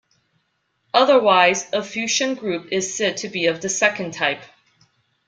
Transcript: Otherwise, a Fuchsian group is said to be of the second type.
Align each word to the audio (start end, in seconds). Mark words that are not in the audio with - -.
Otherwise, 0.95 1.67
a 1.73 1.83
Fuchsian 1.83 2.33
group 2.33 2.69
is 2.71 2.95
said 2.97 3.17
to 3.17 3.29
be 3.29 3.45
of 3.45 3.61
the 3.61 3.69
second 3.69 4.13
type. 4.15 4.41